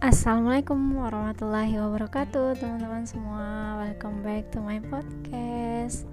Assalamualaikum 0.00 0.96
warahmatullahi 0.96 1.76
wabarakatuh 1.76 2.56
teman-teman 2.56 3.04
semua. 3.04 3.76
Welcome 3.84 4.24
back 4.24 4.48
to 4.48 4.64
my 4.64 4.80
podcast. 4.80 6.08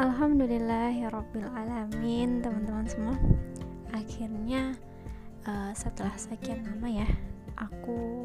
Alhamdulillahirrabbilalamin 0.00 2.40
teman-teman 2.40 2.88
semua. 2.88 3.20
Akhirnya 3.92 4.72
uh, 5.44 5.76
setelah 5.76 6.16
sekian 6.16 6.64
lama 6.64 6.88
ya 6.88 7.04
Aku 7.60 8.24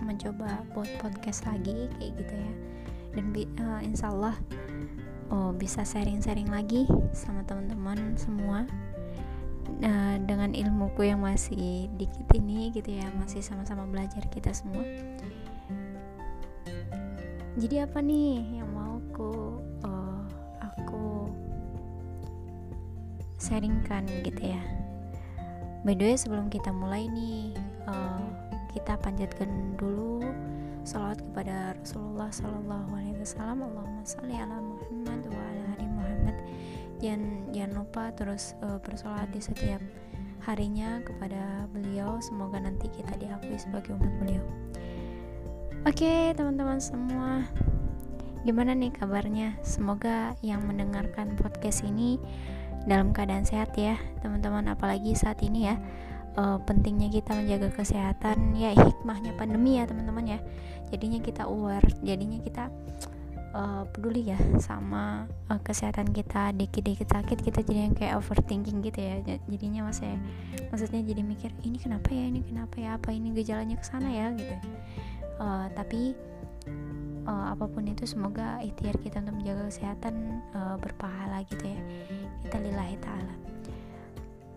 mencoba 0.00 0.64
buat 0.72 0.88
podcast 1.04 1.44
lagi 1.44 1.84
kayak 2.00 2.16
gitu 2.16 2.32
ya. 2.32 2.52
Dan 3.12 3.36
uh, 3.60 3.84
insya 3.84 4.08
Allah 4.08 4.40
uh, 5.28 5.52
bisa 5.52 5.84
sharing-sharing 5.84 6.48
lagi 6.48 6.88
sama 7.12 7.44
teman-teman 7.44 8.16
semua 8.16 8.64
uh, 9.78 10.16
dengan 10.26 10.50
ilmuku 10.52 11.06
yang 11.06 11.22
masih 11.22 11.86
dikit 11.94 12.26
ini 12.34 12.74
gitu 12.74 12.98
ya 12.98 13.06
masih 13.18 13.40
sama-sama 13.40 13.86
belajar 13.86 14.26
kita 14.30 14.50
semua. 14.50 14.82
Jadi 17.58 17.82
apa 17.82 17.98
nih 17.98 18.62
yang 18.62 18.70
mau 18.70 19.02
aku 19.10 19.58
uh, 19.84 20.22
aku 20.62 21.28
sharingkan 23.42 24.06
gitu 24.26 24.54
ya? 24.54 24.62
By 25.82 25.96
the 25.96 26.12
way 26.12 26.16
sebelum 26.16 26.52
kita 26.52 26.70
mulai 26.70 27.08
nih 27.10 27.56
uh, 27.88 28.24
kita 28.70 28.94
panjatkan 29.00 29.74
dulu 29.80 30.22
salawat 30.86 31.20
kepada 31.20 31.76
Rasulullah 31.76 32.30
Sallallahu 32.30 32.90
Alaihi 32.96 33.18
Wasallam. 33.20 33.58
Allahumma 33.66 34.04
salli 34.06 34.36
ala 34.36 34.56
Muhammad 34.60 35.20
wa 35.28 35.42
ala 35.42 35.64
ali 35.76 35.86
Muhammad 35.90 36.36
jangan 37.00 37.50
jangan 37.50 37.72
lupa 37.82 38.04
terus 38.14 38.54
uh, 38.62 38.78
bersolat 38.80 39.28
di 39.32 39.40
setiap 39.40 39.80
harinya 40.44 41.00
kepada 41.04 41.68
beliau. 41.72 42.20
Semoga 42.24 42.60
nanti 42.60 42.88
kita 42.88 43.16
diakui 43.16 43.56
sebagai 43.56 43.96
umat 43.96 44.12
beliau. 44.20 44.44
Oke 45.88 46.04
okay, 46.04 46.22
teman-teman 46.36 46.80
semua. 46.80 47.48
Gimana 48.44 48.72
nih 48.72 48.92
kabarnya? 48.92 49.56
Semoga 49.60 50.32
yang 50.40 50.64
mendengarkan 50.64 51.36
podcast 51.36 51.84
ini 51.84 52.16
dalam 52.88 53.12
keadaan 53.12 53.44
sehat 53.44 53.76
ya 53.76 53.96
teman-teman. 54.24 54.68
Apalagi 54.72 55.12
saat 55.12 55.40
ini 55.44 55.68
ya 55.68 55.76
uh, 56.36 56.56
pentingnya 56.64 57.12
kita 57.12 57.36
menjaga 57.36 57.68
kesehatan. 57.72 58.56
Ya 58.56 58.72
hikmahnya 58.76 59.36
pandemi 59.36 59.80
ya 59.80 59.84
teman-teman 59.88 60.36
ya. 60.36 60.38
Jadinya 60.88 61.20
kita 61.20 61.48
aware 61.48 61.84
jadinya 62.00 62.40
kita 62.40 62.72
uh, 63.54 63.82
peduli 63.90 64.30
ya 64.30 64.38
sama 64.62 65.26
uh, 65.50 65.60
kesehatan 65.62 66.10
kita 66.14 66.54
dikit-dikit 66.54 67.10
sakit 67.10 67.38
kita 67.42 67.60
jadi 67.66 67.90
yang 67.90 67.96
kayak 67.96 68.18
overthinking 68.18 68.82
gitu 68.82 69.00
ya. 69.00 69.14
Jadinya 69.48 69.86
mas 69.86 70.00
ya 70.02 70.14
maksudnya 70.70 71.02
jadi 71.02 71.22
mikir 71.22 71.50
ini 71.66 71.78
kenapa 71.78 72.08
ya 72.10 72.24
ini 72.30 72.40
kenapa 72.44 72.76
ya 72.78 72.90
apa 72.96 73.10
ini 73.10 73.34
gejalanya 73.34 73.76
ke 73.78 73.84
sana 73.86 74.08
ya? 74.10 74.26
gitu. 74.34 74.54
Uh, 75.40 75.66
tapi 75.72 76.12
uh, 77.24 77.46
apa 77.56 77.64
pun 77.66 77.88
itu 77.88 78.04
semoga 78.04 78.60
ikhtiar 78.60 78.96
kita 79.00 79.24
untuk 79.24 79.40
menjaga 79.40 79.72
kesehatan 79.72 80.44
uh, 80.54 80.76
berpahala 80.78 81.42
gitu 81.48 81.64
ya. 81.64 81.80
Kita 82.46 82.56
lillahi 82.60 82.96
ta'ala. 83.00 83.34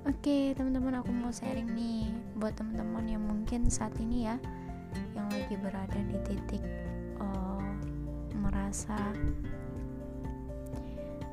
Oke 0.04 0.20
okay, 0.20 0.44
teman-teman 0.52 1.00
aku 1.00 1.16
mau 1.16 1.32
sharing 1.32 1.72
nih 1.72 2.12
buat 2.36 2.60
teman-teman 2.60 3.08
yang 3.08 3.24
mungkin 3.24 3.72
saat 3.72 3.96
ini 4.04 4.28
ya 4.28 4.36
yang 5.16 5.32
lagi 5.32 5.56
berada 5.56 5.96
di 5.96 6.18
titik 6.28 6.60
merasa 8.54 8.94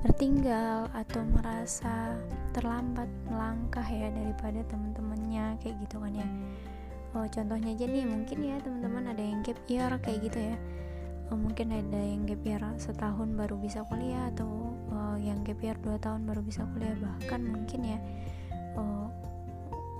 tertinggal 0.01 0.89
atau 0.97 1.21
merasa 1.29 2.17
terlambat 2.57 3.13
melangkah 3.29 3.85
ya 3.85 4.09
daripada 4.09 4.65
teman-temannya 4.65 5.61
kayak 5.61 5.77
gitu 5.85 6.01
kan 6.01 6.17
ya. 6.17 6.29
Oh, 7.13 7.29
contohnya 7.29 7.77
aja 7.77 7.85
nih 7.85 8.09
mungkin 8.09 8.39
ya 8.41 8.57
teman-teman 8.65 9.13
ada 9.13 9.21
yang 9.21 9.45
gap 9.45 9.61
year 9.69 9.93
kayak 10.01 10.25
gitu 10.25 10.41
ya. 10.41 10.57
Oh, 11.29 11.37
mungkin 11.37 11.77
ada 11.77 12.01
yang 12.01 12.25
gap 12.25 12.41
year 12.41 12.65
setahun 12.81 13.29
baru 13.37 13.61
bisa 13.61 13.85
kuliah 13.93 14.33
atau 14.33 14.73
oh, 14.89 15.17
yang 15.21 15.45
gap 15.45 15.61
year 15.61 15.77
dua 15.85 16.01
tahun 16.01 16.25
baru 16.25 16.41
bisa 16.41 16.65
kuliah. 16.73 16.97
Bahkan 16.97 17.41
mungkin 17.45 17.81
ya 17.85 18.01
oh, 18.81 19.13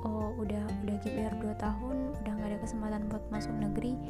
oh 0.09 0.33
udah 0.41 0.65
udah 0.89 0.97
gap 1.05 1.13
year 1.13 1.35
dua 1.45 1.53
tahun 1.61 2.17
udah 2.25 2.33
nggak 2.41 2.49
ada 2.57 2.59
kesempatan 2.65 3.05
buat 3.13 3.25
masuk 3.29 3.53
negeri 3.53 4.01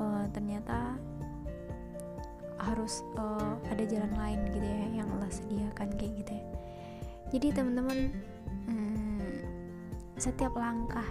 oh, 0.00 0.24
ternyata 0.32 0.96
harus 2.70 3.02
uh, 3.18 3.58
ada 3.66 3.82
jalan 3.82 4.12
lain 4.14 4.38
gitu 4.54 4.62
ya 4.62 5.02
yang 5.02 5.08
Allah 5.18 5.30
sediakan 5.30 5.88
kayak 5.98 6.12
gitu 6.22 6.32
ya. 6.38 6.44
Jadi 7.30 7.46
teman-teman 7.54 7.98
hmm, 8.66 9.22
setiap 10.18 10.54
langkah 10.54 11.06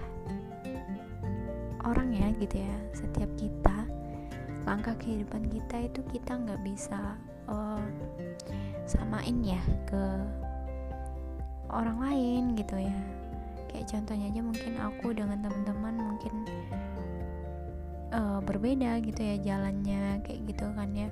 orang 1.88 2.12
ya 2.12 2.28
gitu 2.38 2.60
ya 2.60 2.76
setiap 2.92 3.32
kita 3.40 3.78
langkah 4.68 4.94
kehidupan 5.00 5.48
kita 5.50 5.90
itu 5.90 6.00
kita 6.12 6.36
nggak 6.36 6.62
bisa 6.62 7.16
uh, 7.50 7.82
samain 8.86 9.40
ya 9.42 9.62
ke 9.88 10.04
orang 11.72 11.98
lain 12.00 12.44
gitu 12.56 12.76
ya. 12.80 12.98
Kayak 13.70 13.86
contohnya 13.94 14.28
aja 14.34 14.42
mungkin 14.42 14.74
aku 14.82 15.14
dengan 15.14 15.46
teman-teman 15.46 15.96
mungkin 15.98 16.34
uh, 18.14 18.40
berbeda 18.44 19.00
gitu 19.06 19.22
ya 19.22 19.36
jalannya 19.42 20.22
kayak 20.26 20.42
gitu 20.50 20.66
kan 20.74 20.90
ya 20.94 21.10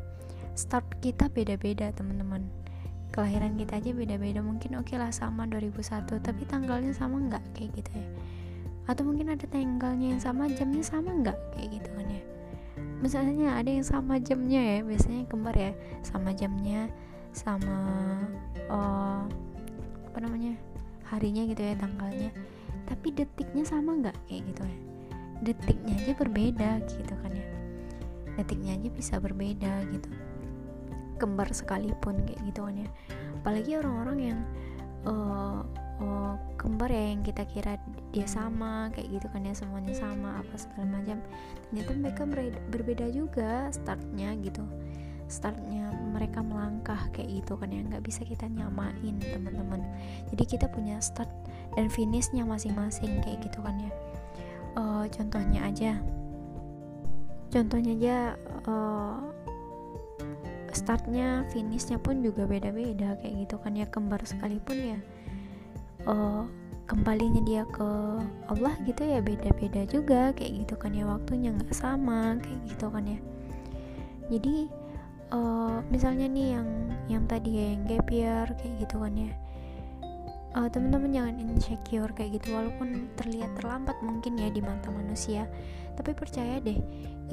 start 0.57 0.97
kita 1.05 1.29
beda-beda 1.29 1.93
teman-teman. 1.93 2.41
Kelahiran 3.13 3.55
kita 3.55 3.77
aja 3.77 3.93
beda-beda. 3.93 4.41
Mungkin 4.41 4.81
oke 4.81 4.89
okay 4.89 4.97
lah 4.97 5.13
sama 5.13 5.45
2001 5.45 6.09
tapi 6.19 6.43
tanggalnya 6.49 6.91
sama 6.91 7.21
nggak? 7.21 7.43
Kayak 7.53 7.77
gitu 7.77 7.91
ya. 7.93 8.07
Atau 8.89 9.05
mungkin 9.05 9.31
ada 9.31 9.45
tanggalnya 9.45 10.17
yang 10.17 10.21
sama 10.21 10.49
jamnya 10.49 10.81
sama 10.81 11.13
nggak? 11.13 11.37
Kayak 11.55 11.69
gitu 11.79 11.89
kan 11.93 12.07
ya. 12.09 12.23
Misalnya 12.97 13.47
ada 13.53 13.69
yang 13.69 13.85
sama 13.85 14.17
jamnya 14.17 14.61
ya 14.61 14.77
biasanya 14.81 15.23
kembar 15.29 15.55
ya. 15.55 15.71
Sama 16.01 16.33
jamnya 16.33 16.89
sama 17.37 17.77
uh, 18.73 19.23
apa 20.09 20.17
namanya 20.17 20.57
harinya 21.13 21.45
gitu 21.45 21.61
ya 21.61 21.77
tanggalnya. 21.77 22.33
Tapi 22.89 23.07
detiknya 23.13 23.61
sama 23.61 23.93
nggak? 24.01 24.17
Kayak 24.25 24.41
gitu 24.51 24.61
ya. 24.65 24.77
Detiknya 25.37 25.93
aja 26.01 26.13
berbeda 26.17 26.69
gitu 26.89 27.13
kan 27.13 27.31
ya. 27.31 27.47
Detiknya 28.41 28.73
aja 28.73 28.89
bisa 28.89 29.21
berbeda 29.21 29.85
gitu 29.93 30.09
kembar 31.17 31.49
sekalipun 31.51 32.23
kayak 32.23 32.41
gitu 32.47 32.63
kan 32.63 32.75
ya. 32.77 32.89
Apalagi 33.41 33.71
orang-orang 33.77 34.17
yang 34.21 34.39
uh, 35.05 35.61
uh, 36.01 36.35
kembar 36.57 36.89
ya 36.89 37.13
yang 37.13 37.21
kita 37.25 37.43
kira 37.49 37.77
dia 38.13 38.25
sama 38.25 38.89
kayak 38.93 39.19
gitu 39.19 39.27
kan 39.29 39.45
ya 39.45 39.53
semuanya 39.53 39.93
sama 39.93 40.39
apa 40.41 40.55
segala 40.57 41.01
macam. 41.01 41.17
Ternyata 41.69 41.91
mereka 41.93 42.21
berbeda 42.71 43.05
juga 43.11 43.69
startnya 43.73 44.33
gitu. 44.41 44.63
Startnya 45.27 45.91
mereka 46.15 46.39
melangkah 46.39 47.11
kayak 47.11 47.43
gitu 47.43 47.59
kan 47.59 47.67
ya 47.67 47.83
nggak 47.83 48.03
bisa 48.05 48.23
kita 48.23 48.47
nyamain 48.47 49.19
teman-teman. 49.19 49.83
Jadi 50.31 50.43
kita 50.57 50.71
punya 50.71 51.03
start 51.03 51.29
dan 51.75 51.91
finishnya 51.91 52.47
masing-masing 52.47 53.19
kayak 53.21 53.43
gitu 53.43 53.59
kan 53.59 53.75
ya. 53.77 53.91
Uh, 54.77 55.05
contohnya 55.11 55.67
aja. 55.67 55.99
Contohnya 57.47 57.91
aja 57.95 58.17
uh, 58.67 59.19
startnya 60.77 61.41
finishnya 61.49 61.97
pun 61.97 62.21
juga 62.21 62.45
beda-beda 62.45 63.17
kayak 63.17 63.49
gitu 63.49 63.55
kan 63.57 63.73
ya 63.73 63.89
kembar 63.89 64.21
sekalipun 64.21 64.77
ya. 64.77 64.99
Uh, 66.05 66.45
kembalinya 66.87 67.43
dia 67.43 67.63
ke 67.67 67.89
Allah 68.47 68.77
gitu 68.87 69.03
ya 69.03 69.19
beda-beda 69.19 69.83
juga 69.89 70.31
kayak 70.37 70.63
gitu 70.63 70.75
kan 70.79 70.95
ya 70.95 71.03
waktunya 71.03 71.51
nggak 71.51 71.73
sama 71.73 72.37
kayak 72.39 72.61
gitu 72.69 72.87
kan 72.87 73.03
ya. 73.03 73.19
Jadi 74.29 74.55
uh, 75.33 75.81
misalnya 75.89 76.29
nih 76.29 76.47
yang 76.55 76.69
yang 77.11 77.23
tadi 77.25 77.49
ya 77.57 77.65
yang 77.75 77.83
gap 77.89 78.07
year 78.13 78.45
kayak 78.61 78.73
gitu 78.85 78.95
kan 79.01 79.13
ya. 79.17 79.31
Uh, 80.55 80.69
teman-teman 80.71 81.11
jangan 81.13 81.35
insecure 81.37 82.09
kayak 82.17 82.39
gitu 82.39 82.55
walaupun 82.55 83.11
terlihat 83.19 83.51
terlambat 83.59 83.97
mungkin 83.99 84.39
ya 84.39 84.47
di 84.53 84.63
mata 84.63 84.93
manusia. 84.93 85.49
Tapi 85.97 86.13
percaya 86.13 86.61
deh 86.63 86.77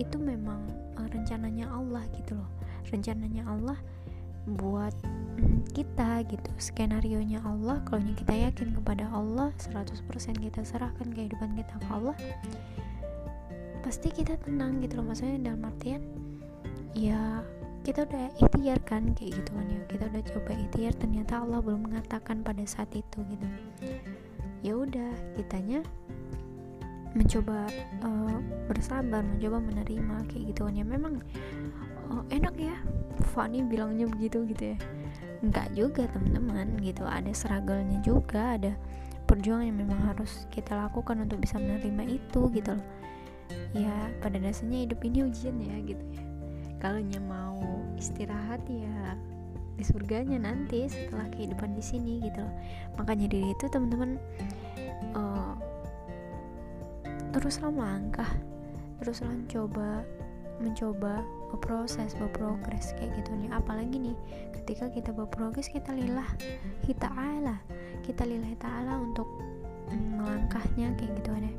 itu 0.01 0.17
memang 0.19 0.67
uh, 0.99 1.07
rencananya 1.13 1.71
Allah 1.71 2.03
gitu 2.17 2.35
loh 2.35 2.64
rencananya 2.95 3.43
Allah 3.51 3.79
buat 4.45 4.93
mm, 5.41 5.73
kita 5.73 6.23
gitu. 6.29 6.51
Skenario 6.61 7.19
nya 7.25 7.41
Allah 7.43 7.81
kalau 7.89 8.05
kita 8.15 8.33
yakin 8.33 8.77
kepada 8.77 9.09
Allah 9.11 9.51
100% 9.59 10.05
kita 10.39 10.61
serahkan 10.63 11.09
kehidupan 11.11 11.57
kita 11.57 11.75
ke 11.81 11.89
Allah 11.89 12.17
pasti 13.81 14.09
kita 14.13 14.37
tenang 14.45 14.81
gitu 14.85 15.01
loh. 15.01 15.13
Maksudnya 15.13 15.53
dalam 15.53 15.65
artian 15.65 16.03
ya 16.95 17.43
kita 17.85 18.09
udah 18.09 18.33
ikhtiar 18.41 18.81
kan 18.85 19.13
kayak 19.17 19.41
gitu 19.41 19.51
kan 19.53 19.67
ya. 19.69 19.81
Kita 19.89 20.05
udah 20.13 20.23
coba 20.33 20.51
ikhtiar 20.57 20.93
ternyata 20.97 21.33
Allah 21.41 21.61
belum 21.61 21.89
mengatakan 21.89 22.45
pada 22.45 22.65
saat 22.65 22.93
itu 22.93 23.19
gitu. 23.29 23.49
Ya 24.65 24.73
udah 24.77 25.13
kitanya 25.37 25.85
mencoba 27.15 27.71
uh, 28.03 28.39
bersabar 28.67 29.23
mencoba 29.23 29.61
menerima 29.61 30.17
kayak 30.29 30.45
gitu 30.53 30.69
kan 30.69 30.75
ya. 30.77 30.85
Memang 30.85 31.21
oh, 32.11 32.25
enak 32.29 32.55
ya. 32.59 32.77
Fani 33.33 33.63
bilangnya 33.63 34.11
begitu 34.11 34.45
gitu 34.51 34.75
ya. 34.75 34.79
Enggak 35.45 35.69
juga 35.77 36.09
teman-teman 36.11 36.79
gitu. 36.81 37.05
Ada 37.05 37.31
struggle-nya 37.33 38.01
juga 38.03 38.59
ada 38.59 38.73
perjuangan 39.25 39.65
yang 39.65 39.79
memang 39.81 40.01
harus 40.05 40.45
kita 40.53 40.77
lakukan 40.77 41.25
untuk 41.25 41.41
bisa 41.41 41.57
menerima 41.57 42.21
itu 42.21 42.41
gitu 42.53 42.71
loh. 42.77 42.87
Ya 43.77 43.93
pada 44.25 44.41
dasarnya 44.41 44.89
hidup 44.89 45.01
ini 45.05 45.25
ujian 45.25 45.57
ya 45.61 45.77
gitu 45.85 46.05
ya. 46.13 46.23
Kalau 46.81 47.01
mau 47.25 47.61
istirahat 47.97 48.61
ya 48.69 49.17
di 49.75 49.83
surganya 49.83 50.39
nanti 50.39 50.87
setelah 50.87 51.27
kehidupan 51.33 51.75
di 51.75 51.83
sini 51.83 52.21
gitu 52.23 52.45
loh. 52.45 52.55
Makanya 53.01 53.27
dari 53.33 53.51
itu 53.51 53.65
teman-teman 53.69 54.21
uh, 55.17 55.55
teruslah 57.35 57.75
melangkah 57.75 58.31
teruslah 59.03 59.35
coba 59.51 60.07
mencoba 60.63 61.27
berproses 61.55 62.19
berprogres 62.19 62.93
kayak 62.99 63.15
gitu 63.23 63.31
nih. 63.39 63.51
Apalagi 63.55 63.97
nih 63.97 64.17
ketika 64.65 64.91
kita 64.91 65.11
berprogres 65.15 65.71
kita 65.71 65.93
lillah 65.95 66.27
kita 66.89 67.07
ta'ala 67.13 67.61
kita 68.01 68.25
lillah 68.25 68.49
ta'ala 68.57 68.97
untuk 68.97 69.29
melangkahnya 69.93 70.97
kayak 70.97 71.13
gitu 71.21 71.31
deh 71.37 71.57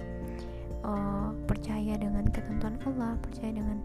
uh, 0.81 1.29
percaya 1.45 1.93
dengan 2.01 2.25
ketentuan 2.33 2.81
Allah 2.89 3.13
percaya 3.21 3.53
dengan 3.53 3.77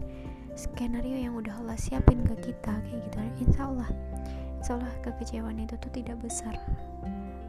skenario 0.57 1.15
yang 1.21 1.37
udah 1.37 1.53
Allah 1.61 1.77
siapin 1.77 2.25
ke 2.25 2.51
kita 2.51 2.73
kayak 2.89 3.01
gitu 3.05 3.17
deh 3.21 3.33
insya 3.45 3.69
Allah 3.69 3.89
insya 4.57 4.77
Allah 4.81 4.93
kekecewaan 5.05 5.57
itu 5.61 5.77
tuh 5.77 5.91
tidak 5.93 6.17
besar 6.21 6.53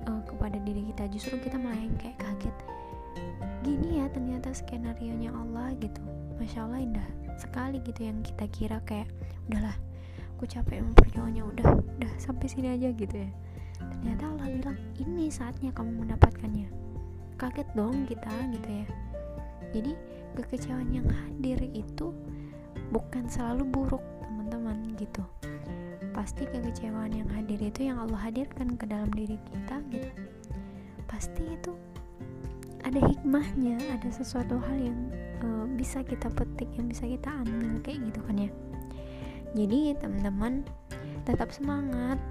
uh, 0.09 0.23
kepada 0.25 0.57
diri 0.65 0.89
kita. 0.93 1.09
Justru 1.13 1.37
kita 1.45 1.61
malah 1.61 1.77
yang 1.77 1.97
kayak 2.01 2.17
kaget. 2.17 2.57
Gini 3.63 4.01
ya 4.01 4.09
ternyata 4.09 4.49
skenario 4.57 5.13
nya 5.15 5.31
Allah 5.31 5.77
gitu. 5.77 6.01
Masya 6.41 6.65
Allah 6.65 6.81
indah 6.81 7.09
sekali 7.43 7.83
gitu 7.83 8.07
yang 8.07 8.23
kita 8.23 8.47
kira 8.55 8.79
kayak 8.87 9.11
udahlah 9.51 9.75
aku 10.39 10.47
capek 10.47 10.83
memperjuangnya 10.83 11.43
udah 11.47 11.67
udah 11.99 12.13
sampai 12.19 12.47
sini 12.51 12.75
aja 12.75 12.91
gitu 12.95 13.15
ya. 13.15 13.31
Ternyata 13.79 14.27
Allah 14.27 14.47
bilang 14.51 14.79
ini 14.99 15.31
saatnya 15.31 15.71
kamu 15.71 16.03
mendapatkannya. 16.03 16.67
Kaget 17.39 17.69
dong 17.79 18.07
kita 18.07 18.31
gitu 18.51 18.71
ya. 18.71 18.87
Jadi 19.71 19.93
kekecewaan 20.35 20.91
yang 20.91 21.07
hadir 21.07 21.63
itu 21.71 22.11
bukan 22.91 23.31
selalu 23.31 23.71
buruk 23.71 24.03
teman-teman 24.27 24.99
gitu. 24.99 25.23
Pasti 26.11 26.45
kekecewaan 26.51 27.15
yang 27.15 27.31
hadir 27.31 27.63
itu 27.63 27.87
yang 27.87 28.03
Allah 28.03 28.19
hadirkan 28.27 28.75
ke 28.75 28.85
dalam 28.91 29.15
diri 29.15 29.39
kita 29.47 29.79
gitu. 29.95 30.11
Pasti 31.07 31.43
itu 31.47 31.73
ada 32.83 32.99
hikmahnya 32.99 33.79
ada 33.95 34.11
sesuatu 34.11 34.59
hal 34.59 34.77
yang 34.91 34.99
bisa 35.83 36.07
kita 36.07 36.31
petik 36.31 36.71
yang 36.79 36.87
bisa 36.87 37.03
kita 37.11 37.27
ambil 37.43 37.83
kayak 37.83 37.99
gitu 38.07 38.23
kan 38.23 38.39
ya. 38.39 38.51
Jadi 39.59 39.99
teman-teman 39.99 40.63
tetap 41.27 41.51
semangat 41.51 42.23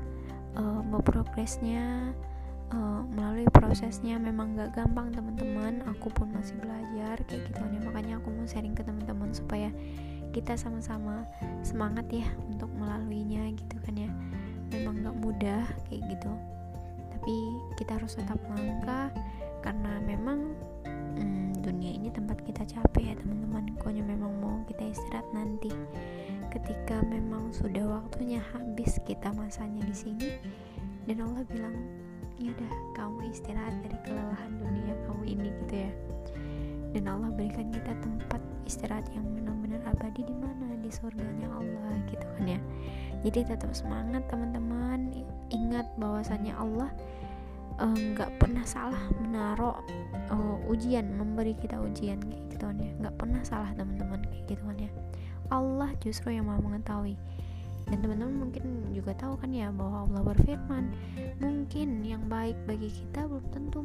uh, 0.56 0.80
berprogresnya 0.88 2.16
uh, 2.72 3.04
melalui 3.12 3.44
prosesnya 3.52 4.16
memang 4.16 4.56
gak 4.56 4.72
gampang 4.72 5.12
teman-teman. 5.12 5.84
Aku 5.92 6.08
pun 6.16 6.32
masih 6.32 6.56
belajar 6.64 7.20
kayak 7.28 7.52
gitu 7.52 7.60
kan 7.60 7.76
ya. 7.76 7.82
Makanya 7.84 8.14
aku 8.24 8.32
mau 8.32 8.48
sharing 8.48 8.72
ke 8.72 8.88
teman-teman 8.88 9.36
supaya 9.36 9.68
kita 10.32 10.56
sama-sama 10.56 11.28
semangat 11.60 12.08
ya 12.08 12.28
untuk 12.48 12.72
melaluinya 12.80 13.52
gitu 13.52 13.76
kan 13.84 14.00
ya. 14.00 14.10
Memang 14.72 15.04
gak 15.04 15.18
mudah 15.20 15.64
kayak 15.92 16.08
gitu. 16.08 16.32
Tapi 17.12 17.36
kita 17.76 18.00
harus 18.00 18.16
tetap 18.16 18.40
melangkah 18.48 19.12
karena 19.62 20.00
memang 20.08 20.56
hmm, 21.18 21.64
dunia 21.64 21.92
ini 21.96 22.10
tempat 22.14 22.40
kita 22.44 22.64
capek 22.68 23.12
ya 23.12 23.16
teman-teman. 23.20 23.72
Pokoknya 23.80 24.04
memang 24.06 24.32
mau 24.40 24.58
kita 24.68 24.88
istirahat 24.92 25.28
nanti. 25.36 25.72
Ketika 26.52 27.00
memang 27.08 27.52
sudah 27.56 27.88
waktunya 27.88 28.44
habis 28.52 29.00
kita 29.08 29.32
masanya 29.32 29.88
di 29.88 29.96
sini 29.96 30.30
dan 31.08 31.24
Allah 31.24 31.48
bilang 31.48 31.76
ya 32.36 32.52
udah 32.52 32.72
kamu 32.98 33.32
istirahat 33.32 33.76
dari 33.86 33.98
kelelahan 34.04 34.52
dunia 34.60 34.94
kamu 35.08 35.24
ini 35.26 35.48
gitu 35.64 35.76
ya. 35.88 35.92
Dan 36.92 37.08
Allah 37.08 37.32
berikan 37.32 37.72
kita 37.72 37.96
tempat 38.04 38.42
istirahat 38.68 39.08
yang 39.16 39.24
benar-benar 39.32 39.80
abadi 39.96 40.28
di 40.28 40.36
mana? 40.36 40.76
Di 40.84 40.92
surganya 40.92 41.48
Allah 41.56 41.94
gitu 42.12 42.26
kan 42.36 42.46
ya. 42.46 42.60
Jadi 43.24 43.40
tetap 43.48 43.72
semangat 43.72 44.28
teman-teman. 44.28 45.14
Ingat 45.52 45.88
bahwasannya 46.00 46.52
Allah 46.56 46.92
nggak 47.80 48.32
uh, 48.32 48.38
pernah 48.40 48.64
salah 48.68 49.04
menaruh 49.22 49.80
uh, 50.32 50.58
ujian 50.72 51.08
memberi 51.16 51.56
kita 51.56 51.80
ujian 51.80 52.20
kayak 52.20 52.44
gitu 52.52 52.64
kan 52.68 52.78
ya. 52.80 52.92
Nggak 53.00 53.16
pernah 53.16 53.42
salah 53.46 53.72
teman-teman 53.78 54.22
kayak 54.28 54.46
gitu 54.50 54.64
kan 54.66 54.78
ya. 54.78 54.92
Allah 55.52 55.92
justru 56.04 56.36
yang 56.36 56.48
mau 56.48 56.60
mengetahui. 56.60 57.16
Dan 57.92 58.00
teman-teman 58.00 58.48
mungkin 58.48 58.64
juga 58.96 59.12
tahu 59.18 59.36
kan 59.36 59.52
ya 59.52 59.68
bahwa 59.74 60.08
Allah 60.08 60.22
berfirman 60.32 60.96
mungkin 61.44 62.06
yang 62.08 62.24
baik 62.32 62.56
bagi 62.64 62.88
kita 62.88 63.28
belum 63.28 63.46
tentu 63.52 63.84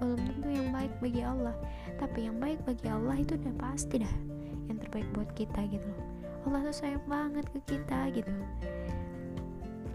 belum 0.00 0.20
tentu 0.20 0.48
yang 0.48 0.68
baik 0.72 0.92
bagi 1.00 1.20
Allah. 1.20 1.56
Tapi 2.00 2.28
yang 2.28 2.40
baik 2.40 2.64
bagi 2.64 2.88
Allah 2.88 3.20
itu 3.20 3.36
udah 3.36 3.54
pasti 3.60 4.00
dah 4.00 4.14
yang 4.68 4.78
terbaik 4.80 5.08
buat 5.12 5.30
kita 5.36 5.60
gitu 5.68 5.90
Allah 6.44 6.60
tuh 6.68 6.76
sayang 6.76 7.04
banget 7.08 7.44
ke 7.52 7.60
kita 7.64 8.12
gitu 8.12 8.32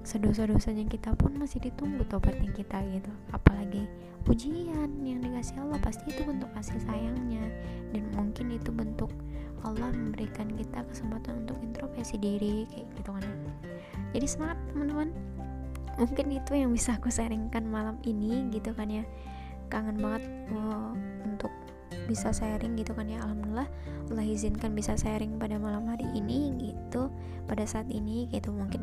sedosa-dosanya 0.09 0.89
kita 0.89 1.13
pun 1.13 1.37
masih 1.37 1.61
ditunggu 1.61 2.01
tobatnya 2.09 2.49
kita 2.57 2.81
gitu. 2.89 3.13
Apalagi 3.29 3.85
pujian 4.25 4.89
yang 5.05 5.21
dikasih 5.21 5.61
Allah 5.61 5.77
pasti 5.77 6.09
itu 6.09 6.25
bentuk 6.25 6.49
kasih 6.57 6.81
sayangnya. 6.81 7.45
Dan 7.93 8.09
mungkin 8.17 8.49
itu 8.49 8.73
bentuk 8.73 9.13
Allah 9.61 9.93
memberikan 9.93 10.49
kita 10.57 10.81
kesempatan 10.89 11.45
untuk 11.45 11.61
introspeksi 11.61 12.17
diri 12.17 12.65
kayak 12.73 12.89
gitu 12.97 13.09
kan. 13.13 13.25
Jadi 14.17 14.25
semangat 14.25 14.57
teman-teman. 14.73 15.09
Mungkin 16.01 16.25
itu 16.31 16.51
yang 16.57 16.71
bisa 16.73 16.97
aku 16.97 17.13
sharingkan 17.13 17.69
malam 17.69 18.01
ini 18.01 18.49
gitu 18.49 18.73
kan 18.73 18.89
ya. 18.89 19.05
Kangen 19.69 20.01
banget 20.01 20.25
uh, 20.57 20.89
untuk 21.21 21.53
bisa 22.09 22.33
sharing 22.33 22.73
gitu 22.73 22.97
kan 22.97 23.05
ya 23.05 23.21
alhamdulillah 23.21 23.69
Allah 24.09 24.25
izinkan 24.25 24.73
bisa 24.73 24.97
sharing 24.97 25.37
pada 25.37 25.61
malam 25.61 25.85
hari 25.85 26.09
ini 26.17 26.57
gitu 26.57 27.13
pada 27.45 27.61
saat 27.69 27.85
ini 27.93 28.25
gitu. 28.33 28.49
Mungkin 28.49 28.81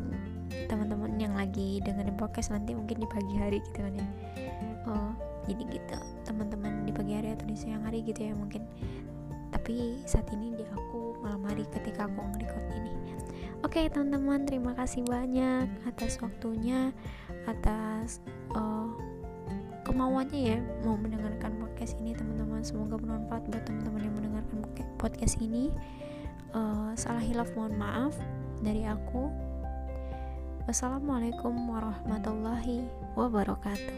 teman-teman 0.71 1.19
yang 1.19 1.35
lagi 1.35 1.83
dengerin 1.83 2.15
podcast 2.15 2.55
nanti 2.55 2.71
mungkin 2.71 3.03
di 3.03 3.07
pagi 3.11 3.35
hari 3.35 3.59
gitu 3.67 3.83
kan 3.83 3.93
ya. 3.99 4.07
Oh 4.87 5.11
jadi 5.51 5.63
gitu 5.67 5.99
teman-teman 6.23 6.87
di 6.87 6.91
pagi 6.95 7.15
hari 7.19 7.35
atau 7.35 7.43
di 7.43 7.59
siang 7.59 7.83
hari 7.83 7.99
gitu 8.07 8.31
ya 8.31 8.33
mungkin. 8.39 8.63
Tapi 9.51 9.99
saat 10.07 10.31
ini 10.31 10.55
di 10.55 10.63
aku 10.63 11.19
malam 11.19 11.43
hari 11.43 11.67
ketika 11.67 12.07
aku 12.07 12.23
nge-record 12.23 12.67
ini. 12.71 12.93
Oke 13.67 13.83
okay, 13.83 13.85
teman-teman 13.91 14.47
terima 14.47 14.71
kasih 14.79 15.03
banyak 15.03 15.67
atas 15.83 16.23
waktunya 16.23 16.95
atas 17.49 18.23
uh, 18.55 18.87
kemauannya 19.81 20.39
ya 20.55 20.57
mau 20.85 20.93
mendengarkan 20.93 21.57
podcast 21.57 21.97
ini 22.03 22.13
teman-teman 22.13 22.36
semoga 22.67 22.99
bermanfaat 22.99 23.47
buat 23.47 23.63
teman-teman 23.63 24.01
yang 24.03 24.15
mendengarkan 24.19 24.59
podcast 24.99 25.39
ini 25.39 25.71
uh, 26.51 26.91
salah 26.99 27.23
hilaf 27.23 27.47
mohon 27.55 27.79
maaf 27.79 28.11
dari 28.59 28.83
aku 28.83 29.31
Wassalamualaikum 30.67 31.55
warahmatullahi 31.71 32.83
wabarakatuh. 33.15 33.95